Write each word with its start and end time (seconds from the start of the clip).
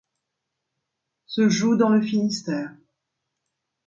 Se 1.27 1.47
joue 1.47 1.77
dans 1.77 1.89
le 1.89 2.01
Finistère. 2.01 2.73